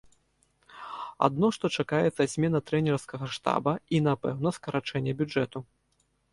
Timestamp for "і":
3.95-4.03